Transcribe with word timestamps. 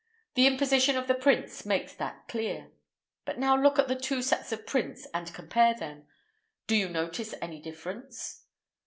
The 0.33 0.47
imposition 0.47 0.97
of 0.97 1.07
the 1.07 1.13
prints 1.13 1.63
makes 1.63 1.93
that 1.93 2.27
clear. 2.27 2.71
But 3.23 3.37
now 3.37 3.55
look 3.55 3.77
at 3.77 3.87
the 3.87 3.95
two 3.95 4.23
sets 4.23 4.51
of 4.51 4.65
prints, 4.65 5.05
and 5.13 5.31
compare 5.31 5.75
them. 5.75 6.07
Do 6.65 6.75
you 6.75 6.89
notice 6.89 7.35
any 7.39 7.61
difference?" 7.61 8.43